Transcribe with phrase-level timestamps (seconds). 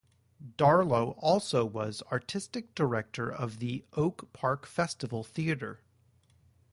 [0.57, 5.81] Darlow also was artistic director of the Oak Park Festival Theatre.